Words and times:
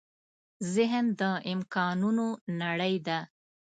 ذهن 0.73 1.05
د 1.19 1.21
امکانونو 1.53 2.27
نړۍ 2.61 2.95
ده. 3.07 3.19